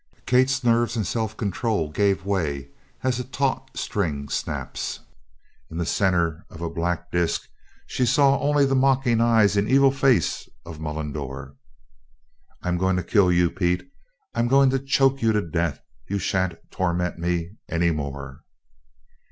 Kate's 0.25 0.63
nerves 0.63 0.95
and 0.95 1.05
self 1.05 1.37
control 1.37 1.91
gave 1.91 2.25
way 2.25 2.69
as 3.03 3.19
a 3.19 3.23
taut 3.23 3.69
string 3.77 4.29
snaps. 4.29 4.99
In 5.69 5.77
the 5.77 5.85
center 5.85 6.43
of 6.49 6.59
a 6.59 6.71
black 6.71 7.11
disc 7.11 7.47
she 7.85 8.07
saw 8.07 8.39
only 8.39 8.65
the 8.65 8.73
mocking 8.73 9.21
eyes 9.21 9.55
and 9.55 9.69
evil 9.69 9.91
face 9.91 10.49
of 10.65 10.79
Mullendore. 10.79 11.55
"I'm 12.63 12.79
going 12.79 12.95
to 12.95 13.03
kill 13.03 13.31
you, 13.31 13.51
Pete! 13.51 13.91
I'm 14.33 14.47
going 14.47 14.71
to 14.71 14.79
choke 14.79 15.21
you 15.21 15.33
to 15.33 15.41
death! 15.43 15.79
You 16.09 16.17
shan't 16.17 16.55
torment 16.71 17.19
me 17.19 17.51
any 17.69 17.91
more!" 17.91 18.41